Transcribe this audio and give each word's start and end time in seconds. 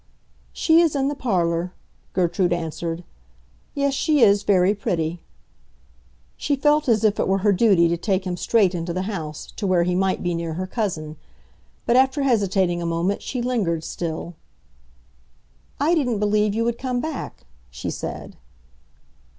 "She 0.51 0.81
is 0.81 0.95
in 0.95 1.09
the 1.09 1.13
parlor," 1.15 1.73
Gertrude 2.13 2.53
answered. 2.53 3.03
"Yes, 3.75 3.93
she 3.93 4.21
is 4.21 4.41
very 4.41 4.73
pretty." 4.73 5.21
She 6.37 6.55
felt 6.55 6.89
as 6.89 7.03
if 7.03 7.19
it 7.19 7.27
were 7.27 7.37
her 7.45 7.51
duty 7.51 7.87
to 7.87 7.97
take 7.97 8.25
him 8.25 8.35
straight 8.35 8.73
into 8.73 8.93
the 8.93 9.03
house, 9.03 9.53
to 9.57 9.67
where 9.67 9.83
he 9.83 9.93
might 9.93 10.23
be 10.23 10.33
near 10.33 10.53
her 10.55 10.65
cousin. 10.65 11.17
But 11.85 11.97
after 11.97 12.23
hesitating 12.23 12.81
a 12.81 12.85
moment 12.87 13.21
she 13.21 13.43
lingered 13.43 13.83
still. 13.83 14.33
"I 15.79 15.93
didn't 15.93 16.17
believe 16.17 16.55
you 16.55 16.63
would 16.63 16.79
come 16.79 16.99
back," 16.99 17.45
she 17.69 17.91
said. 17.91 18.37